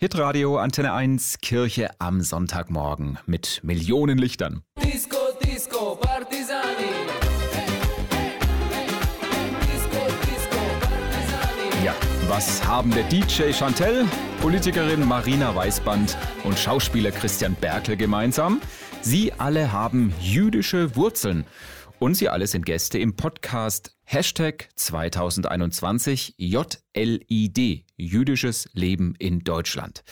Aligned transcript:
Hitradio 0.00 0.58
Antenne 0.58 0.92
1 0.92 1.38
Kirche 1.40 1.90
am 1.98 2.20
Sonntagmorgen 2.20 3.18
mit 3.26 3.58
Millionen 3.64 4.16
Lichtern. 4.16 4.62
Disco, 4.80 5.16
Disco, 5.42 5.96
Partisani. 5.96 6.86
Disco, 9.60 10.06
Disco, 10.22 10.60
Partisani. 10.78 11.84
Ja, 11.84 11.96
was 12.28 12.64
haben 12.64 12.92
der 12.92 13.02
DJ 13.08 13.52
Chantel, 13.52 14.06
Politikerin 14.40 15.04
Marina 15.04 15.52
Weißband 15.56 16.16
und 16.44 16.56
Schauspieler 16.56 17.10
Christian 17.10 17.56
Berkel 17.56 17.96
gemeinsam? 17.96 18.60
Sie 19.00 19.32
alle 19.32 19.72
haben 19.72 20.14
jüdische 20.20 20.94
Wurzeln. 20.94 21.44
Und 21.98 22.14
Sie 22.14 22.28
alle 22.28 22.46
sind 22.46 22.64
Gäste 22.64 22.98
im 22.98 23.16
Podcast 23.16 23.96
Hashtag 24.04 24.68
2021 24.76 26.34
JLID, 26.38 27.84
jüdisches 27.96 28.70
Leben 28.72 29.16
in 29.18 29.40
Deutschland. 29.40 30.04